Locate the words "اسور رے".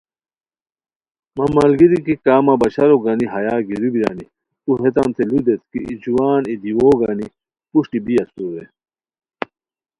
8.21-8.65